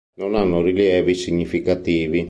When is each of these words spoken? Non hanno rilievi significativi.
Non 0.17 0.33
hanno 0.33 0.63
rilievi 0.63 1.13
significativi. 1.13 2.19